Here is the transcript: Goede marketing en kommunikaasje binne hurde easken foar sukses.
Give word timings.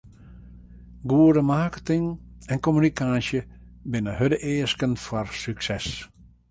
Goede 1.07 1.41
marketing 1.49 2.07
en 2.53 2.61
kommunikaasje 2.67 3.43
binne 3.93 4.17
hurde 4.21 4.43
easken 4.55 5.01
foar 5.05 5.33
sukses. 5.45 5.89